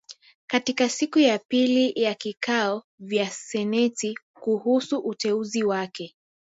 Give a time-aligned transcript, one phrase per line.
[0.47, 6.15] Katika siku ya pili ya vikao vya seneti kuhusu uteuzi wake